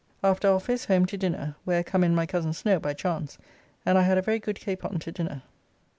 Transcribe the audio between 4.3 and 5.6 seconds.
good capon to dinner.